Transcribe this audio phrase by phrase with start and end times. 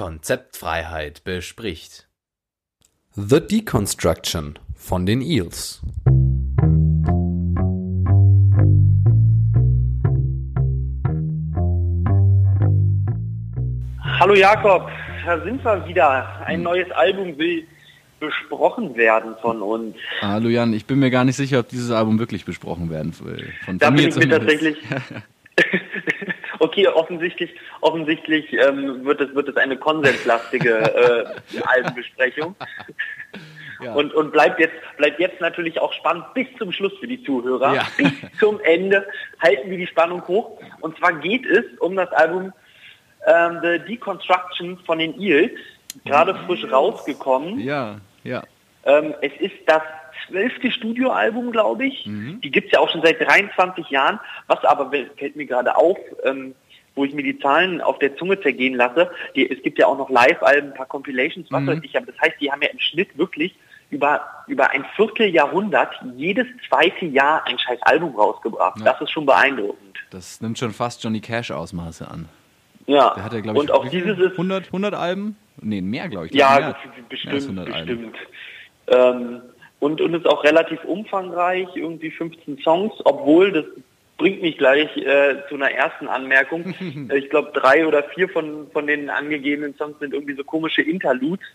[0.00, 2.08] Konzeptfreiheit bespricht.
[3.10, 5.82] The Deconstruction von den Eels.
[14.18, 14.88] Hallo Jakob,
[15.26, 16.46] da sind wir wieder.
[16.46, 17.66] Ein neues Album will
[18.20, 19.96] besprochen werden von uns.
[20.22, 23.52] Hallo Jan, ich bin mir gar nicht sicher, ob dieses Album wirklich besprochen werden will.
[23.66, 24.78] Von, da bin ich mir tatsächlich.
[26.60, 27.50] okay, offensichtlich,
[27.80, 32.54] offensichtlich ähm, wird es wird es eine konsenslastige äh, Albenbesprechung.
[33.82, 33.94] Ja.
[33.94, 37.74] Und, und bleibt jetzt bleibt jetzt natürlich auch spannend bis zum Schluss für die Zuhörer.
[37.74, 37.86] Ja.
[37.96, 39.06] Bis zum Ende
[39.42, 40.60] halten wir die Spannung hoch.
[40.80, 42.52] Und zwar geht es um das Album
[43.26, 45.58] ähm, The Deconstruction von den Eels,
[46.04, 47.58] gerade frisch rausgekommen.
[47.60, 48.00] Ja.
[48.22, 48.42] Ja.
[48.84, 49.82] Ähm, es ist das
[50.26, 52.06] zwölfte Studioalbum, glaube ich.
[52.06, 52.40] Mhm.
[52.40, 54.20] Die gibt es ja auch schon seit 23 Jahren.
[54.46, 56.54] Was aber fällt mir gerade auf, ähm,
[56.94, 59.10] wo ich mir die Zahlen auf der Zunge zergehen lasse.
[59.34, 61.66] Die, es gibt ja auch noch Live-Alben, ein paar Compilations, was mhm.
[61.66, 61.96] weiß ich.
[61.96, 63.54] Aber das heißt, die haben ja im Schnitt wirklich
[63.90, 68.78] über, über ein Vierteljahrhundert jedes zweite Jahr ein scheiß Album rausgebracht.
[68.78, 68.84] Ja.
[68.84, 69.98] Das ist schon beeindruckend.
[70.10, 72.28] Das nimmt schon fast Johnny Cash Ausmaße an.
[72.86, 73.14] Ja.
[73.14, 75.36] Der hat ja, glaube ich, und auch dieses ist 100, 100 Alben?
[75.60, 76.34] Nee, mehr, glaube ich.
[76.34, 76.74] Ja,
[77.08, 78.16] bestimmt, bestimmt.
[78.88, 79.42] Ähm,
[79.80, 83.64] und, und ist auch relativ umfangreich, irgendwie 15 Songs, obwohl, das
[84.18, 86.74] bringt mich gleich äh, zu einer ersten Anmerkung.
[87.14, 91.46] ich glaube, drei oder vier von, von den angegebenen Songs sind irgendwie so komische Interludes,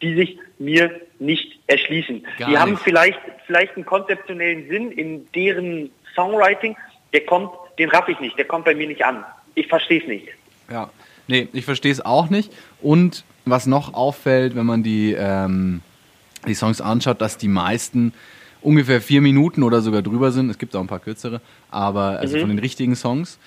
[0.00, 2.22] die sich mir nicht erschließen.
[2.22, 2.60] Gar die nicht.
[2.60, 6.76] haben vielleicht, vielleicht einen konzeptionellen Sinn in deren Songwriting,
[7.12, 9.24] der kommt, den raff ich nicht, der kommt bei mir nicht an.
[9.54, 10.28] Ich verstehe es nicht.
[10.70, 10.90] Ja,
[11.28, 12.50] nee, ich verstehe es auch nicht.
[12.80, 15.82] Und was noch auffällt, wenn man die, ähm,
[16.44, 18.12] die Songs anschaut, dass die meisten
[18.62, 20.50] ungefähr vier Minuten oder sogar drüber sind.
[20.50, 22.40] Es gibt auch ein paar kürzere, aber also mhm.
[22.40, 23.38] von den richtigen Songs.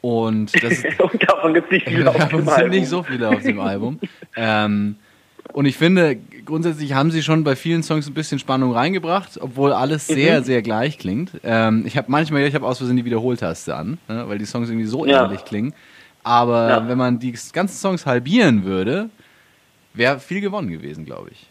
[0.00, 2.70] Und, das und davon gibt es nicht viele auf dem Album.
[2.70, 4.00] nicht so viele auf dem Album.
[4.36, 4.96] ähm,
[5.52, 9.72] und ich finde, grundsätzlich haben sie schon bei vielen Songs ein bisschen Spannung reingebracht, obwohl
[9.72, 10.14] alles mhm.
[10.14, 11.32] sehr, sehr gleich klingt.
[11.44, 14.68] Ähm, ich habe manchmal, ich habe aus Versehen die Wiederholtaste an, ne, weil die Songs
[14.68, 15.24] irgendwie so ja.
[15.24, 15.74] ähnlich klingen.
[16.22, 16.88] Aber ja.
[16.88, 19.10] wenn man die ganzen Songs halbieren würde,
[19.92, 21.48] wäre viel gewonnen gewesen, glaube ich.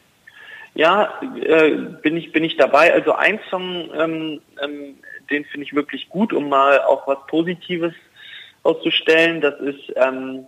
[0.73, 1.71] Ja, äh,
[2.01, 2.93] bin ich bin ich dabei.
[2.93, 4.95] Also ein Song, ähm, ähm,
[5.29, 7.93] den finde ich wirklich gut, um mal auch was Positives
[8.63, 9.41] auszustellen.
[9.41, 10.45] Das ist ähm,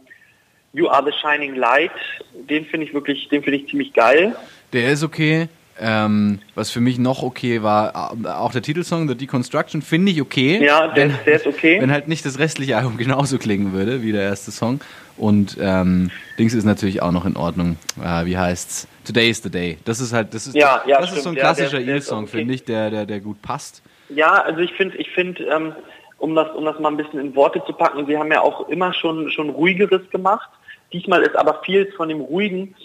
[0.71, 1.91] You Are the Shining Light.
[2.33, 4.35] Den finde ich wirklich, den finde ich ziemlich geil.
[4.71, 5.49] Der ist okay.
[5.79, 10.63] Ähm, was für mich noch okay war, auch der Titelsong The Deconstruction finde ich okay.
[10.63, 11.81] Ja, der, wenn, der, ist okay.
[11.81, 14.81] Wenn halt nicht das restliche Album genauso klingen würde wie der erste Song.
[15.17, 17.77] Und ähm, Dings ist natürlich auch noch in Ordnung.
[18.03, 18.87] Äh, wie heißt's?
[19.05, 19.77] Today is the Day.
[19.85, 22.37] Das ist halt, das ist, ja, ja, das ist so ein klassischer ja, Eel-Song, okay.
[22.37, 23.83] finde ich, der, der, der gut passt.
[24.09, 25.75] Ja, also ich finde, ich finde, ähm,
[26.17, 28.69] um das, um das mal ein bisschen in Worte zu packen, sie haben ja auch
[28.69, 30.49] immer schon, schon ruhigeres gemacht.
[30.93, 32.75] Diesmal ist aber viel von dem Ruhigen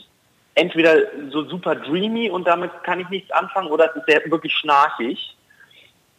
[0.59, 0.97] entweder
[1.31, 5.35] so super dreamy und damit kann ich nichts anfangen oder es ist sehr, wirklich schnarchig.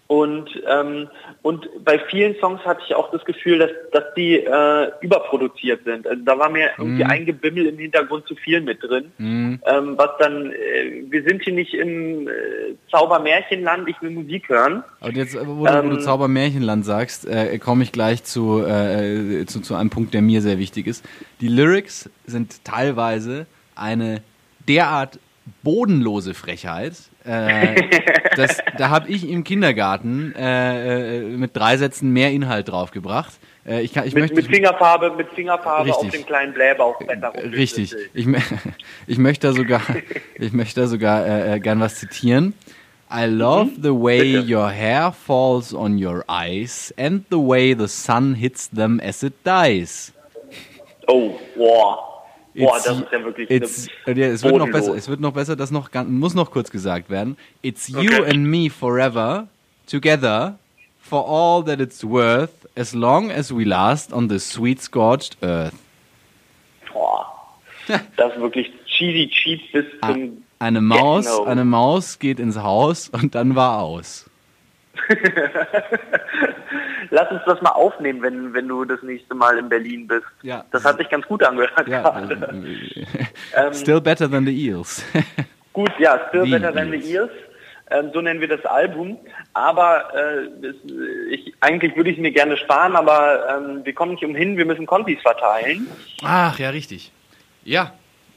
[0.08, 1.08] Und, ähm,
[1.44, 6.08] und bei vielen Songs hatte ich auch das Gefühl, dass, dass die äh, überproduziert sind.
[6.08, 7.12] Also da war mir irgendwie mm.
[7.12, 9.12] ein Gebimmel im Hintergrund zu viel mit drin.
[9.20, 9.60] Mm.
[9.68, 12.32] Ähm, was dann, äh, wir sind hier nicht im äh,
[12.90, 14.84] Zaubermärchenland, ich will Musik hören.
[15.00, 19.46] Und jetzt, wo, du, ähm, wo du Zaubermärchenland sagst, äh, komme ich gleich zu, äh,
[19.46, 21.06] zu, zu einem Punkt, der mir sehr wichtig ist.
[21.40, 23.46] Die Lyrics sind teilweise
[23.80, 24.22] eine
[24.68, 25.20] derart
[25.64, 26.94] bodenlose Frechheit.
[27.26, 27.90] Äh,
[28.36, 33.34] das, da habe ich im Kindergarten äh, äh, mit drei Sätzen mehr Inhalt draufgebracht.
[33.68, 37.34] Äh, ich kann, ich mit, möchte, mit Fingerfarbe, mit Fingerfarbe richtig, auf dem kleinen Blähbauchblätter.
[37.52, 37.96] Richtig.
[38.14, 38.28] Ich,
[39.08, 39.82] ich möchte da sogar,
[40.36, 42.54] ich möchte da sogar äh, äh, gern was zitieren.
[43.12, 43.82] I love mhm.
[43.82, 44.56] the way Bitte.
[44.56, 49.34] your hair falls on your eyes and the way the sun hits them as it
[49.44, 50.14] dies.
[51.08, 52.09] Oh, wow.
[52.66, 55.56] Boah, das ist ja wirklich it's, ja, es, wird noch besser, es wird noch besser,
[55.56, 57.38] das noch, muss noch kurz gesagt werden.
[57.62, 58.32] It's you okay.
[58.32, 59.48] and me forever,
[59.88, 60.58] together,
[61.00, 65.74] for all that it's worth, as long as we last on this sweet scorched earth.
[66.92, 67.26] Boah,
[67.88, 73.36] das ist wirklich cheesy cheap bis zum Eine Maus, eine Maus geht ins Haus und
[73.36, 74.30] dann war aus.
[77.12, 80.28] Lass uns das mal aufnehmen, wenn, wenn du das nächste Mal in Berlin bist.
[80.42, 80.66] Ja.
[80.72, 81.88] Das hat sich ganz gut angehört.
[81.88, 82.22] Ja.
[83.56, 85.04] ähm, still better than the Eels.
[85.74, 87.32] gut, ja, Still the better than the Eels.
[87.92, 89.18] Ähm, so nennen wir das Album.
[89.54, 90.72] Aber äh,
[91.32, 94.66] ich, eigentlich würde ich es mir gerne sparen, aber ähm, wir kommen nicht umhin, wir
[94.66, 95.88] müssen Kontis verteilen.
[96.24, 97.12] Ach ja, richtig.
[97.64, 97.94] Ja.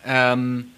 [0.07, 0.73] Ähm,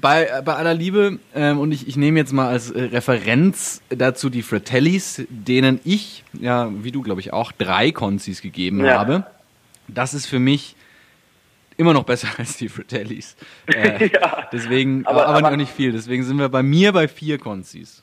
[0.00, 4.30] bei, bei aller Liebe, ähm, und ich, ich nehme jetzt mal als äh, Referenz dazu
[4.30, 8.98] die Fratellis, denen ich, ja, wie du glaube ich auch, drei Konzis gegeben ja.
[8.98, 9.24] habe.
[9.88, 10.76] Das ist für mich
[11.76, 13.36] immer noch besser als die Fratellis.
[13.66, 14.48] Äh, Ja.
[14.52, 15.92] Deswegen, Aber- aber, aber, aber- nicht viel.
[15.92, 18.02] Deswegen sind wir bei mir bei vier Konzis.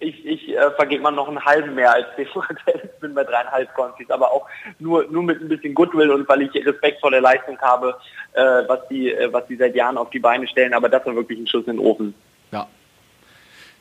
[0.00, 3.72] Ich, ich äh, vergebe mal noch einen halben mehr als die Fratellis, bin bei dreieinhalb
[3.74, 4.46] Konzis, aber auch
[4.78, 7.96] nur, nur mit ein bisschen Goodwill und weil ich respektvolle Leistung habe,
[8.32, 11.14] äh, was, die, äh, was die seit Jahren auf die Beine stellen, aber das war
[11.14, 12.14] wirklich ein Schuss in den Ofen.
[12.50, 12.66] Ja.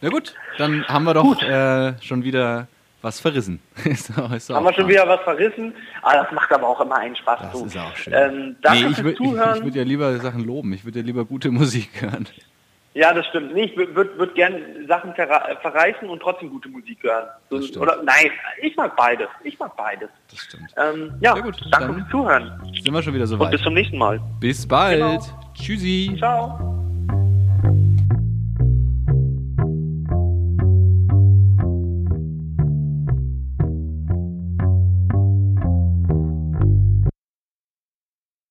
[0.02, 2.68] Na gut, dann haben wir doch äh, schon wieder
[3.04, 3.60] was verrissen.
[3.86, 5.74] ist auch, ist Haben auch wir schon wieder was verrissen?
[6.02, 7.40] Ah, das macht aber auch immer einen Spaß.
[7.42, 7.66] Das du.
[7.66, 8.14] ist auch schön.
[8.14, 10.74] Ähm, danke nee, ich würde ich, ich würd ja lieber Sachen loben.
[10.74, 12.28] Ich würde ja lieber gute Musik hören.
[12.94, 13.54] Ja, das stimmt.
[13.54, 17.28] Nee, ich würde würd, gerne Sachen verreißen und trotzdem gute Musik hören.
[17.50, 18.30] So, oder nein,
[18.62, 19.28] ich mag beides.
[19.44, 20.10] Ich mag beides.
[20.30, 20.74] Das stimmt.
[20.78, 23.74] Ähm, ja, Sehr gut, danke fürs Zuhören Sind wir schon wieder so und bis zum
[23.74, 24.20] nächsten Mal.
[24.40, 25.00] Bis bald.
[25.00, 25.54] Genau.
[25.56, 26.16] Tschüssi.
[26.18, 26.73] Ciao.